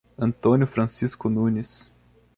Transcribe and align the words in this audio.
Antônio 0.17 0.65
Francisco 0.65 1.29
Nunes 1.29 1.91